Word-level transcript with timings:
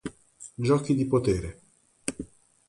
Giochi 0.55 0.95
di 0.95 1.05
potere 1.05 1.61